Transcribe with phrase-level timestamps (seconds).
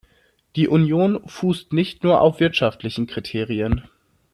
[0.55, 3.83] Die Union fußt nicht nur auf wirtschaftlichen Kriterien.